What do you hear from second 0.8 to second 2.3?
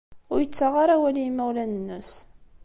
ara awal i yimawlan-nnes.